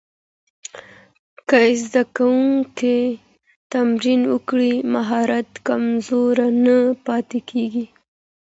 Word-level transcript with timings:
که 1.49 1.59
زده 1.83 2.03
کوونکی 2.15 2.99
تمرین 3.73 4.21
وکړي، 4.33 4.73
مهارت 4.93 5.49
کمزوری 5.67 6.47
نه 6.65 6.77
پاتې 7.05 7.39
کېږي. 7.49 7.85